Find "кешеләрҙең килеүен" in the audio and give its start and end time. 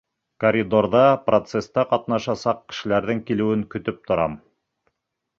2.73-3.61